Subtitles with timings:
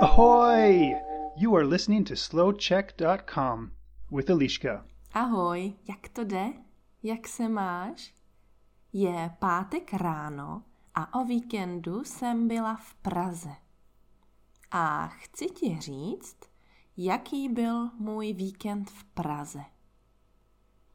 [0.00, 0.94] Ahoy!
[1.36, 3.70] You are listening to slowcheck.com
[4.10, 4.86] with Eliška.
[5.12, 6.52] Ahoj, jak to jde?
[7.02, 8.14] Jak se máš?
[8.92, 10.62] Je pátek ráno
[10.94, 13.54] a o víkendu jsem byla v Praze.
[14.70, 16.36] A chci ti říct,
[16.96, 19.64] jaký byl můj víkend v Praze.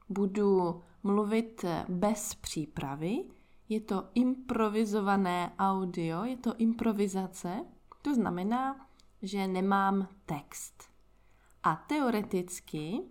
[0.09, 3.23] Budu mluvit bez přípravy,
[3.69, 7.65] je to improvizované audio, je to improvizace,
[8.01, 8.87] to znamená,
[9.21, 10.83] že nemám text.
[11.63, 13.01] A teoreticky,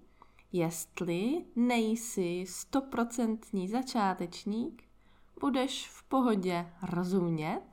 [0.53, 4.83] jestli nejsi stoprocentní začátečník,
[5.41, 7.65] budeš v pohodě rozumět,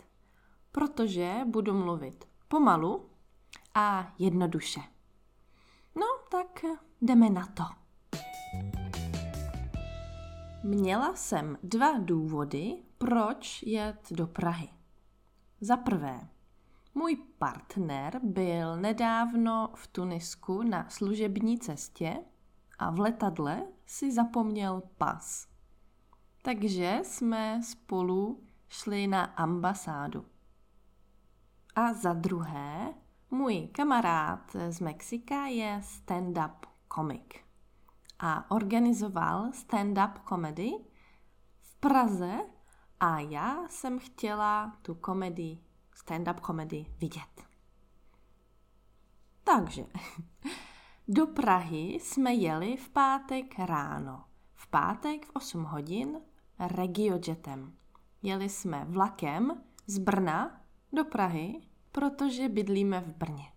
[0.72, 3.10] protože budu mluvit pomalu
[3.76, 4.82] a jednoduše.
[5.96, 6.66] No, tak
[7.02, 7.81] jdeme na to.
[10.64, 14.70] Měla jsem dva důvody, proč jet do Prahy.
[15.62, 16.28] Za prvé,
[16.94, 22.18] můj partner byl nedávno v Tunisku na služební cestě
[22.80, 25.48] a v letadle si zapomněl pas.
[26.42, 30.26] Takže jsme spolu šli na ambasádu.
[31.76, 32.94] A za druhé,
[33.32, 36.56] můj kamarád z Mexika je stand-up
[36.88, 37.51] komik
[38.24, 40.72] a organizoval stand-up komedy
[41.62, 42.40] v Praze
[43.00, 45.64] a já jsem chtěla tu komedii,
[45.96, 47.46] stand-up komedii vidět.
[49.44, 49.86] Takže
[51.08, 54.24] do Prahy jsme jeli v pátek ráno.
[54.54, 56.22] V pátek v 8 hodin
[56.60, 57.74] regiojetem.
[58.22, 60.62] Jeli jsme vlakem z Brna
[60.94, 63.52] do Prahy, protože bydlíme v Brně.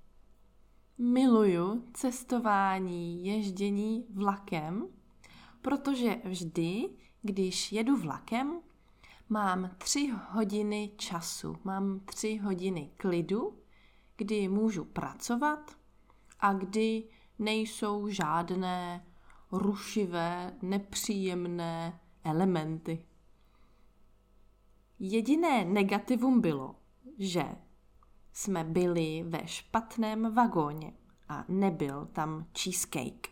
[0.98, 4.88] Miluju cestování, ježdění vlakem,
[5.62, 6.88] protože vždy,
[7.22, 8.60] když jedu vlakem,
[9.28, 13.58] mám tři hodiny času, mám tři hodiny klidu,
[14.16, 15.76] kdy můžu pracovat
[16.40, 19.06] a kdy nejsou žádné
[19.52, 23.06] rušivé, nepříjemné elementy.
[24.98, 26.76] Jediné negativum bylo,
[27.18, 27.44] že
[28.34, 30.92] jsme byli ve špatném vagóně
[31.28, 33.28] a nebyl tam cheesecake.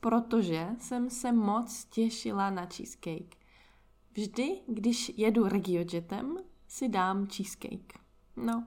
[0.00, 3.36] Protože jsem se moc těšila na cheesecake.
[4.12, 6.36] Vždy, když jedu regiojetem,
[6.68, 8.00] si dám cheesecake.
[8.36, 8.66] No,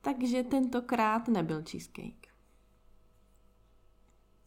[0.00, 2.28] takže tentokrát nebyl cheesecake.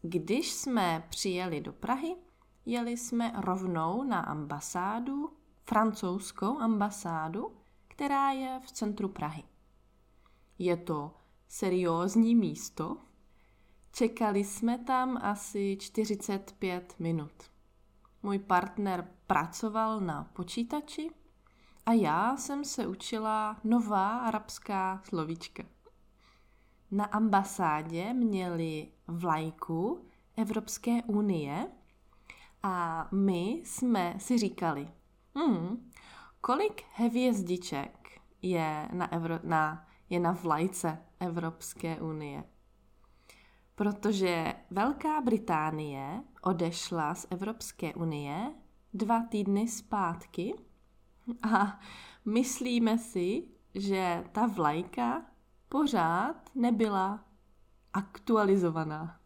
[0.02, 2.16] Když jsme přijeli do Prahy,
[2.66, 5.34] jeli jsme rovnou na ambasádu,
[5.66, 7.58] francouzskou ambasádu,
[7.88, 9.44] která je v centru Prahy.
[10.60, 11.16] Je to
[11.48, 12.98] seriózní místo.
[13.92, 17.34] Čekali jsme tam asi 45 minut.
[18.24, 21.10] Můj partner pracoval na počítači
[21.86, 25.64] a já jsem se učila nová arabská slovíčka.
[26.92, 30.06] Na ambasádě měli vlajku
[30.38, 31.68] Evropské unie
[32.64, 34.90] a my jsme si říkali,
[35.36, 35.92] hmm,
[36.42, 42.44] kolik hvězdiček je na, Evro- na je na vlajce Evropské unie.
[43.76, 48.54] Protože Velká Británie odešla z Evropské unie
[48.94, 50.54] dva týdny zpátky
[51.52, 51.80] a
[52.26, 53.44] myslíme si,
[53.76, 55.26] že ta vlajka
[55.70, 57.26] pořád nebyla
[57.94, 59.20] aktualizovaná.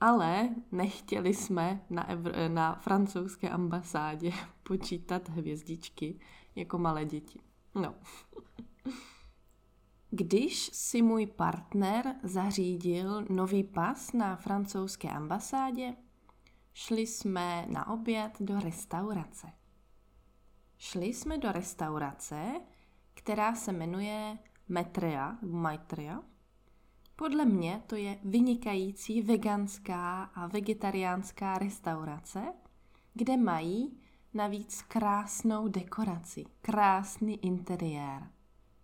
[0.00, 4.32] Ale nechtěli jsme na, Evr- na francouzské ambasádě
[4.62, 6.20] počítat hvězdičky
[6.56, 7.40] jako malé děti.
[7.74, 7.94] No.
[10.10, 15.96] Když si můj partner zařídil nový pas na francouzské ambasádě,
[16.74, 19.52] šli jsme na oběd do restaurace.
[20.78, 22.60] Šli jsme do restaurace,
[23.14, 24.38] která se jmenuje
[24.68, 26.22] Metrea, Maitrea.
[27.16, 32.52] Podle mě to je vynikající veganská a vegetariánská restaurace,
[33.14, 34.00] kde mají
[34.34, 38.37] navíc krásnou dekoraci, krásný interiér.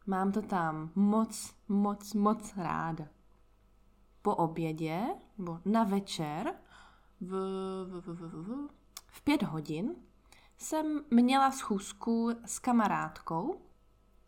[0.06, 3.04] Mám to tam moc, moc, moc ráda.
[4.22, 5.02] Po obědě,
[5.38, 6.54] nebo na večer,
[7.20, 7.30] v,
[7.84, 8.68] v, v, v, v,
[9.06, 9.94] v pět hodin,
[10.58, 13.60] jsem měla schůzku s kamarádkou,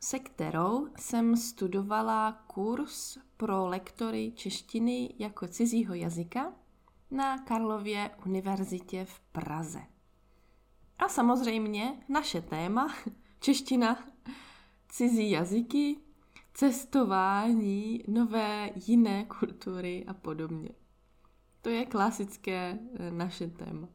[0.01, 6.53] se kterou jsem studovala kurz pro lektory češtiny jako cizího jazyka
[7.11, 9.83] na Karlově univerzitě v Praze.
[10.99, 12.95] A samozřejmě naše téma,
[13.41, 13.99] čeština,
[14.97, 15.97] cizí jazyky,
[16.55, 20.69] cestování, nové jiné kultury a podobně.
[21.63, 23.89] To je klasické eh, naše téma.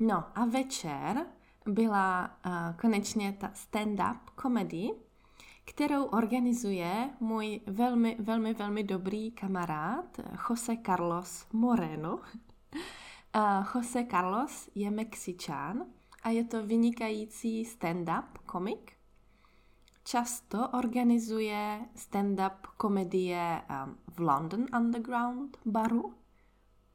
[0.00, 1.26] No a večer
[1.66, 4.90] byla uh, konečně ta stand-up komedy,
[5.64, 12.16] kterou organizuje můj velmi, velmi, velmi dobrý kamarád Jose Carlos Moreno.
[12.16, 12.22] Uh,
[13.74, 15.84] Jose Carlos je Mexičán
[16.22, 18.92] a je to vynikající stand-up komik.
[20.04, 26.14] Často organizuje stand-up komedie um, v London Underground baru.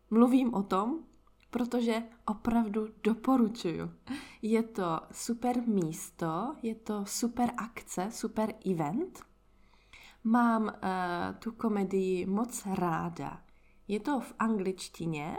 [0.09, 1.03] Mluvím o tom,
[1.49, 3.91] protože opravdu doporučuju.
[4.41, 9.19] Je to super místo, je to super akce, super event.
[10.23, 10.69] Mám uh,
[11.39, 13.41] tu komedii moc ráda.
[13.87, 15.37] Je to v angličtině,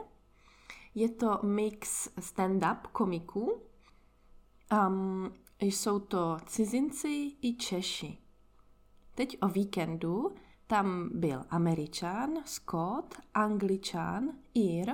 [0.94, 3.62] je to mix stand-up komiků.
[4.72, 8.18] Um, jsou to cizinci i Češi.
[9.14, 10.34] Teď o víkendu
[10.66, 14.92] tam byl Američan, Skot, Angličan, Ir,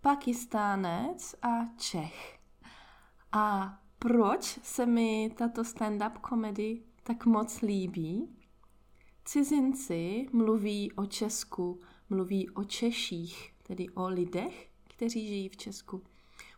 [0.00, 2.38] Pakistánec a Čech.
[3.32, 8.36] A proč se mi tato stand-up komedy tak moc líbí?
[9.24, 11.80] Cizinci mluví o Česku,
[12.10, 16.02] mluví o Češích, tedy o lidech, kteří žijí v Česku.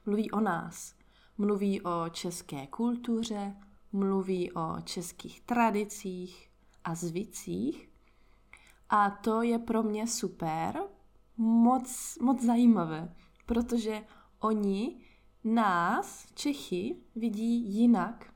[0.06, 0.95] Mluví o nás,
[1.38, 3.56] mluví o české kultuře,
[3.92, 6.50] mluví o českých tradicích
[6.84, 7.88] a zvicích.
[8.88, 10.80] A to je pro mě super,
[11.36, 13.14] moc, moc zajímavé,
[13.46, 14.04] protože
[14.40, 15.00] oni
[15.44, 18.32] nás, Čechy, vidí jinak.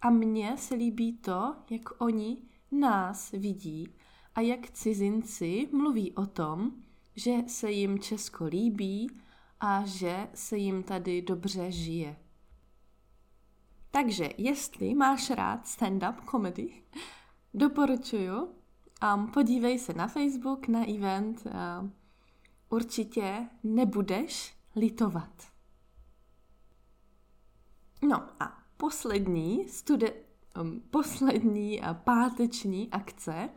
[0.00, 2.38] A mně se líbí to, jak oni
[2.70, 3.88] nás vidí
[4.34, 6.70] a jak cizinci mluví o tom,
[7.16, 9.10] že se jim Česko líbí
[9.60, 12.16] a že se jim tady dobře žije.
[13.94, 16.82] Takže jestli máš rád stand-up komedy,
[17.54, 18.54] doporučuju,
[19.14, 21.90] um, podívej se na Facebook, na event, uh,
[22.68, 25.42] určitě nebudeš litovat.
[28.08, 30.12] No a poslední, stude,
[30.60, 33.48] um, poslední uh, páteční akce,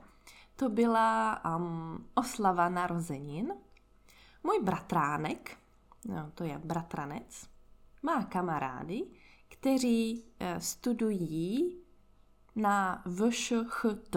[0.56, 3.54] to byla um, oslava narozenin.
[4.44, 5.58] Můj bratránek,
[6.06, 7.50] no, to je bratranec,
[8.04, 9.08] má kamarády,
[9.66, 10.26] kteří uh,
[10.58, 11.78] studují
[12.56, 14.16] na VŠHT.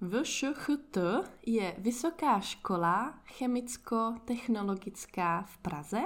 [0.00, 0.98] VŠHT
[1.46, 6.02] je Vysoká škola chemicko-technologická v Praze,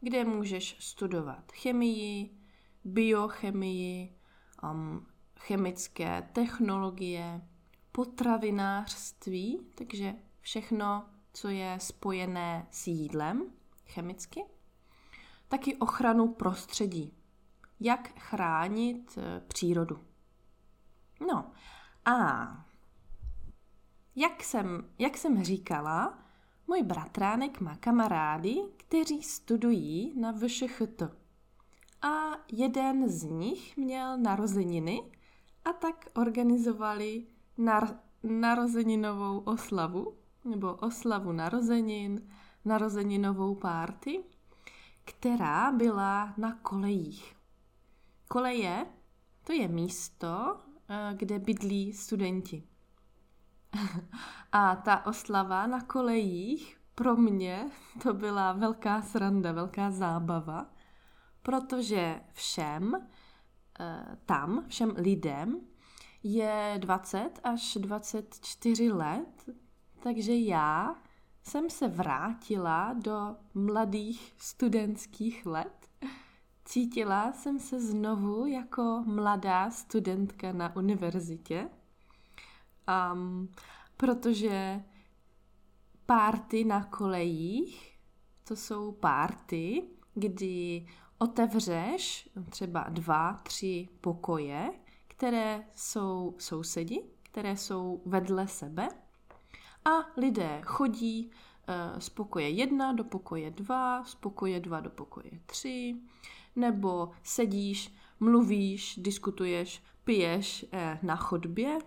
[0.00, 2.30] kde můžeš studovat chemii,
[2.84, 4.16] biochemii,
[4.62, 5.06] um,
[5.38, 7.40] chemické technologie,
[7.92, 13.52] potravinářství, takže všechno, co je spojené s jídlem
[13.86, 14.44] chemicky,
[15.48, 17.12] taky ochranu prostředí,
[17.80, 19.98] jak chránit e, přírodu.
[21.28, 21.50] No
[22.04, 22.46] a
[24.16, 26.18] jak jsem, jak jsem říkala,
[26.66, 31.02] můj bratránek má kamarády, kteří studují na VŠHT.
[32.02, 35.02] A jeden z nich měl narozeniny
[35.64, 37.26] a tak organizovali
[37.58, 42.28] nar- narozeninovou oslavu, nebo oslavu narozenin,
[42.64, 44.24] narozeninovou párty,
[45.06, 47.36] která byla na kolejích.
[48.28, 48.86] Koleje
[49.44, 50.56] to je místo,
[50.88, 52.62] eh, kde bydlí studenti.
[54.52, 57.70] A ta oslava na kolejích pro mě
[58.02, 60.70] to byla velká sranda, velká zábava,
[61.42, 62.94] protože všem
[63.80, 65.60] eh, tam, všem lidem
[66.22, 69.48] je 20 až 24 let,
[70.02, 70.96] takže já
[71.48, 75.88] jsem se vrátila do mladých studentských let.
[76.64, 81.68] Cítila jsem se znovu jako mladá studentka na univerzitě
[83.12, 83.48] um,
[83.96, 84.84] protože
[86.06, 87.98] párty na kolejích,
[88.44, 89.82] to jsou párty,
[90.14, 90.86] kdy
[91.18, 94.70] otevřeš třeba dva, tři pokoje,
[95.08, 98.88] které jsou sousedi, které jsou vedle sebe
[99.86, 105.30] a lidé chodí uh, z pokoje jedna do pokoje dva, z pokoje dva do pokoje
[105.46, 105.96] tři,
[106.56, 111.78] nebo sedíš, mluvíš, diskutuješ, piješ eh, na chodbě.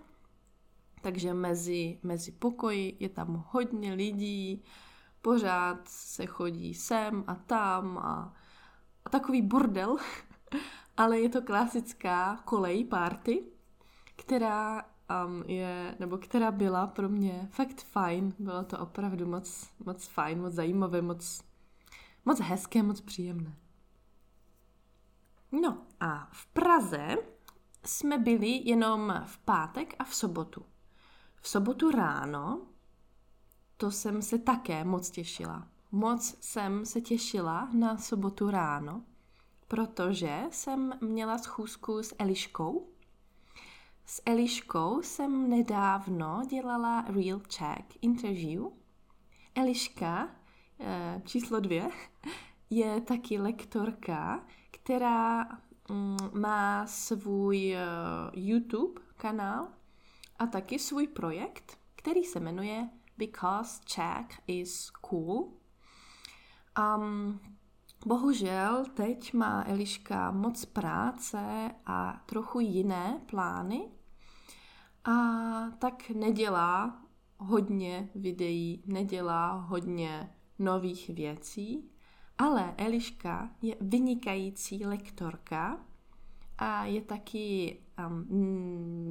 [1.01, 4.63] Takže mezi, mezi pokoji je tam hodně lidí,
[5.22, 8.34] pořád se chodí sem a tam a,
[9.06, 9.98] a takový bordel,
[10.98, 13.44] ale je to klasická kolej party,
[14.15, 18.34] která um, je, nebo která byla pro mě fakt fajn.
[18.39, 21.44] Bylo to opravdu moc, moc fajn, moc zajímavé, moc,
[22.25, 23.56] moc hezké, moc příjemné.
[25.51, 27.18] No a v Praze
[27.86, 30.66] jsme byli jenom v pátek a v sobotu.
[31.42, 32.62] V sobotu ráno,
[33.78, 35.68] to jsem se také moc těšila.
[35.92, 39.04] Moc jsem se těšila na sobotu ráno,
[39.68, 42.89] protože jsem měla schůzku s Eliškou.
[44.10, 48.63] S Eliškou jsem nedávno dělala Real Check interview.
[49.56, 50.30] Eliška,
[50.80, 51.89] eh, číslo dvě,
[52.70, 55.44] je taky lektorka, která
[55.89, 57.80] mm, má svůj eh,
[58.34, 59.68] YouTube kanál
[60.39, 65.54] a taky svůj projekt, který se jmenuje Because Czech is Cool.
[66.98, 67.39] Um,
[68.06, 73.99] bohužel teď má Eliška moc práce a trochu jiné plány
[75.10, 77.01] a tak nedělá
[77.38, 81.89] hodně videí, nedělá hodně nových věcí,
[82.38, 85.80] ale Eliška je vynikající lektorka
[86.58, 88.28] a je taky um,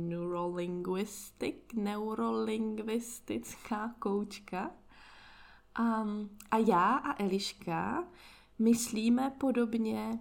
[0.09, 4.71] neurolinguistic, neurolingvistická koučka.
[5.81, 8.05] Um, a já a Eliška
[8.59, 10.21] myslíme podobně,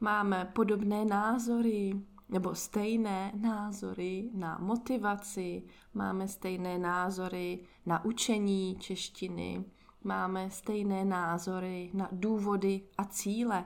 [0.00, 5.62] máme podobné názory, nebo stejné názory na motivaci,
[5.94, 9.64] máme stejné názory na učení češtiny,
[10.04, 13.64] máme stejné názory na důvody a cíle,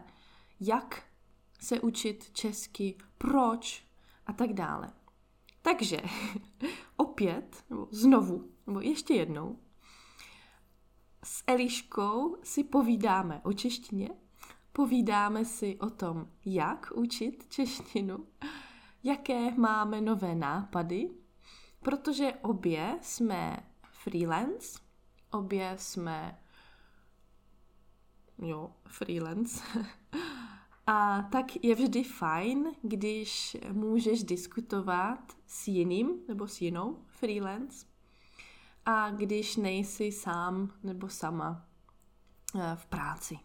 [0.61, 1.03] jak
[1.61, 3.85] se učit česky, proč
[4.27, 4.93] a tak dále.
[5.63, 5.97] Takže
[6.97, 9.59] opět, nebo znovu, nebo ještě jednou,
[11.25, 14.11] s Eliškou si povídáme o češtině,
[14.73, 18.27] povídáme si o tom, jak učit češtinu,
[19.03, 21.11] jaké máme nové nápady,
[21.81, 23.57] protože obě jsme
[23.91, 24.79] freelance,
[25.31, 26.39] obě jsme
[28.39, 29.65] jo, freelance.
[30.87, 37.87] A tak je vždy fajn, když můžeš diskutovat s jiným nebo s jinou freelance
[38.87, 41.67] a když nejsi sám nebo sama
[42.55, 43.39] eh, v práci.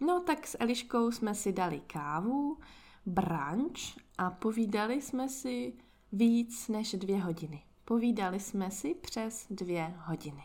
[0.00, 2.58] No tak s Eliškou jsme si dali kávu,
[3.06, 3.78] brunch
[4.18, 5.72] a povídali jsme si
[6.12, 7.62] víc než dvě hodiny.
[7.84, 10.44] Povídali jsme si přes dvě hodiny.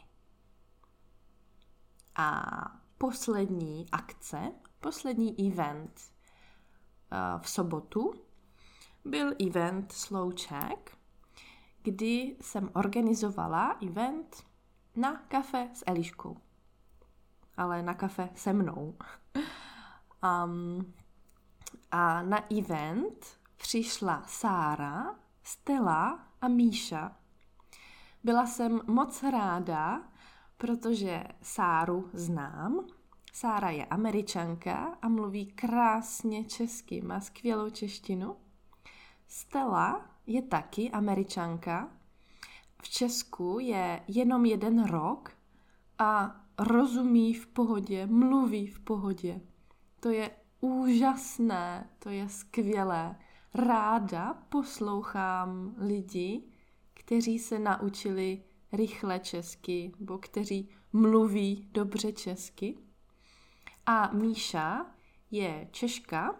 [2.15, 2.41] A
[2.97, 8.13] poslední akce, poslední event uh, v sobotu
[9.05, 10.97] byl event Slow Check,
[11.81, 14.43] kdy jsem organizovala event
[14.95, 16.38] na kafe s Eliškou.
[17.57, 18.95] Ale na kafe se mnou.
[20.45, 20.93] Um,
[21.91, 23.25] a na event
[23.57, 27.15] přišla Sára, Stella a Míša.
[28.24, 30.01] Byla jsem moc ráda,
[30.57, 32.88] protože Sáru znám.
[33.33, 38.35] Sára je američanka a mluví krásně česky, má skvělou češtinu.
[39.27, 41.89] Stella je taky američanka.
[42.81, 45.31] V Česku je jenom jeden rok
[46.00, 49.41] a rozumí v pohodě, mluví v pohodě.
[50.00, 50.31] To je
[50.62, 53.15] úžasné, to je skvělé.
[53.53, 56.43] Ráda poslouchám lidi,
[56.93, 62.77] kteří se naučili rychle česky, nebo kteří mluví dobře česky.
[63.85, 64.85] A Míša
[65.31, 66.35] je Češka,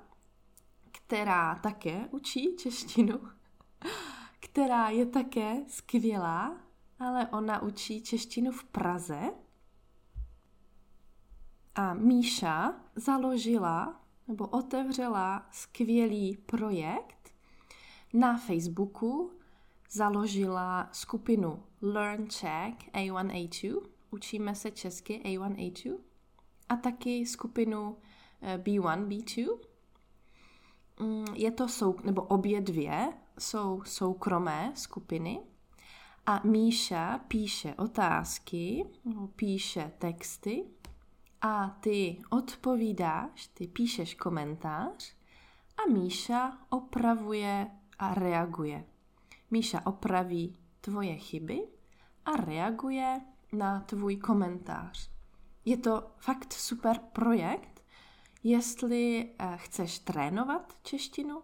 [0.92, 3.20] která také učí češtinu,
[4.40, 6.58] která je také skvělá,
[7.00, 9.34] ale ona učí češtinu v Praze.
[11.76, 17.34] A Míša založila nebo otevřela skvělý projekt.
[18.14, 19.32] Na Facebooku,
[19.92, 25.98] založila skupinu Learn Czech A1A2, učíme se česky A1A2,
[26.70, 27.98] a taky skupinu
[28.58, 29.60] B1, eh, B2.
[31.00, 35.40] Mm, je to sou, nebo obě dvě jsou soukromé skupiny.
[36.26, 38.86] A Míša píše otázky,
[39.36, 40.66] píše texty
[41.42, 45.16] a ty odpovídáš, ty píšeš komentář
[45.78, 47.68] a Míša opravuje
[48.00, 48.86] a reaguje.
[49.52, 51.68] Míša opraví tvoje chyby
[52.26, 53.22] a reaguje
[53.54, 55.10] na tvůj komentář.
[55.66, 57.84] Je to fakt super projekt,
[58.44, 61.42] jestli eh, chceš trénovat češtinu,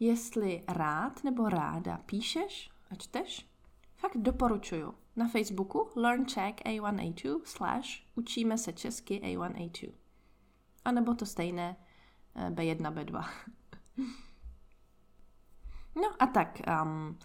[0.00, 3.48] jestli rád nebo ráda píšeš a čteš,
[3.96, 5.01] fakt doporučuju.
[5.16, 9.92] Na Facebooku Learn Czech A1A2 slash učíme se česky A1A2.
[10.84, 11.76] A nebo to stejné
[12.50, 13.28] B1, eh, B2.
[15.96, 17.18] no a tak um,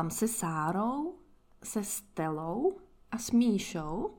[0.00, 1.18] um, se Sárou,
[1.64, 2.78] se Stelou
[3.10, 4.18] a s Míšou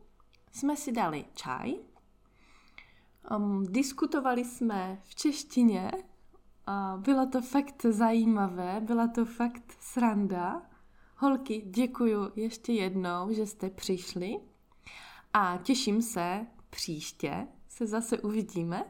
[0.52, 1.74] jsme si dali čaj,
[3.38, 5.92] um, diskutovali jsme v češtině
[6.66, 10.62] a bylo to fakt zajímavé, byla to fakt sranda.
[11.24, 14.39] Holky, děkuju ještě jednou, že jste přišli
[15.34, 18.84] a těším se, příště se zase uvidíme.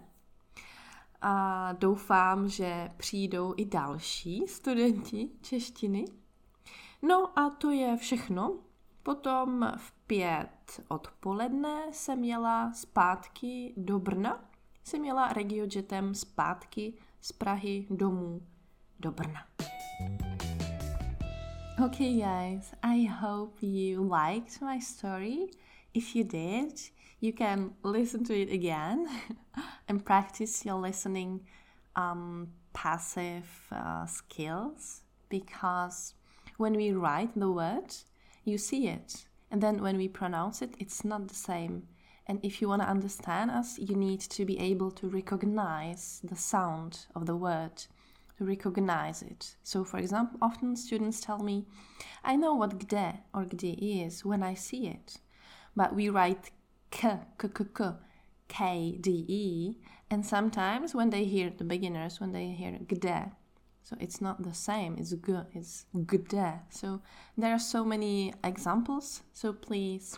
[1.22, 6.06] a doufám, že přijdou i další studenti češtiny.
[7.02, 8.58] No a to je všechno.
[9.04, 14.50] Potom v pět odpoledne jsem jela zpátky do Brna.
[14.84, 18.42] Jsem jela regiojetem zpátky z Prahy domů
[19.00, 19.48] do Brna.
[21.84, 25.50] Okay, guys, I hope you liked my story.
[25.94, 26.80] If you did,
[27.20, 29.06] you can listen to it again
[29.90, 31.42] and practice your listening
[31.98, 36.13] um, passive uh, skills because
[36.56, 37.94] when we write the word,
[38.46, 39.25] you see it.
[39.52, 41.90] And then when we pronounce it, it's not the same.
[42.28, 46.38] And if you want to understand us, you need to be able to recognize the
[46.38, 47.88] sound of the word,
[48.40, 49.56] recognize it.
[49.63, 51.66] So, for example, often students tell me,
[52.24, 55.18] I know what gde or gde is when I see it.
[55.75, 56.52] But we write
[56.92, 57.94] k, k, k, k,
[58.48, 59.78] k, d, e.
[60.10, 63.32] And sometimes when they hear the beginners, when they hear gde,
[63.84, 66.62] so it's not the same, it's g, it's gde.
[66.70, 67.02] So
[67.38, 69.24] there are so many examples.
[69.34, 70.18] So please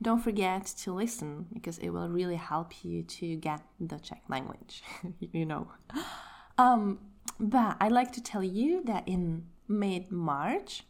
[0.00, 4.82] don't forget to listen because it will really help you to get the Czech language,
[5.20, 5.68] you know.
[6.58, 6.98] Um,
[7.38, 10.84] but I'd like to tell you that in mid March,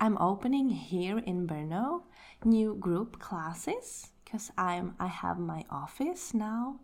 [0.00, 2.02] I'm opening here in Brno
[2.44, 6.80] new group classes because I'm I have my office now,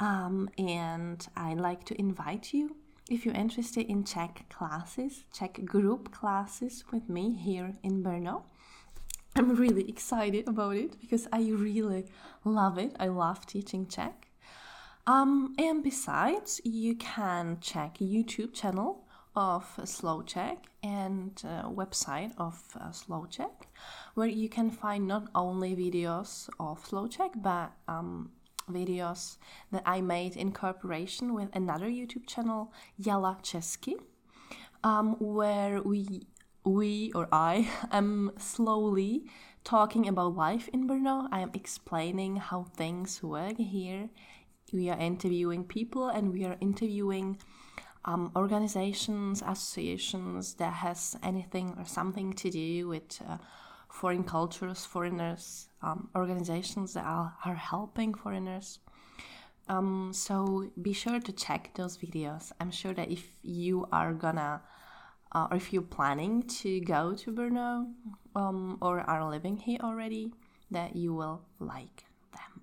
[0.00, 2.76] um, and I'd like to invite you
[3.08, 8.42] if you're interested in Czech classes, Czech group classes with me here in Brno.
[9.34, 12.06] I'm really excited about it because I really
[12.44, 12.94] love it.
[12.98, 14.27] I love teaching Czech.
[15.08, 22.62] Um, and besides, you can check YouTube channel of Slow Czech and uh, website of
[22.78, 23.68] uh, Slow Czech,
[24.12, 28.32] where you can find not only videos of Slow Czech but um,
[28.70, 29.38] videos
[29.72, 32.70] that I made in cooperation with another YouTube channel,
[33.02, 33.94] Yala Česky,
[34.84, 36.26] um, where we
[36.64, 39.24] we or I am slowly
[39.64, 41.28] talking about life in Brno.
[41.32, 44.10] I am explaining how things work here.
[44.72, 47.38] We are interviewing people and we are interviewing
[48.04, 53.38] um, organizations, associations that has anything or something to do with uh,
[53.88, 58.78] foreign cultures, foreigners, um, organizations that are, are helping foreigners.
[59.68, 62.52] Um, so be sure to check those videos.
[62.60, 64.62] I'm sure that if you are gonna
[65.32, 67.92] uh, or if you're planning to go to Brno
[68.34, 70.32] um, or are living here already,
[70.70, 72.62] that you will like them.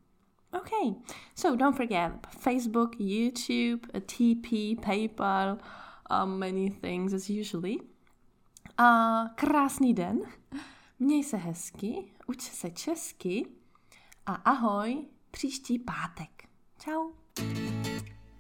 [0.55, 0.95] Okay,
[1.35, 2.11] so don't forget
[2.43, 5.59] Facebook, YouTube, a TP, PayPal,
[6.09, 7.79] um, many things as usually.
[8.77, 10.19] A krásný den,
[10.99, 13.45] měj se hezky, uč se česky
[14.25, 16.43] a ahoj příští pátek.
[16.79, 17.11] Ciao.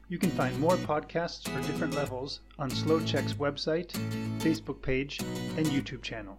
[0.09, 3.91] You can find more podcasts for different levels on SlowCheck's website,
[4.39, 5.19] Facebook page,
[5.57, 6.37] and YouTube channel.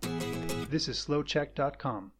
[0.71, 2.13] This is slowcheck.com.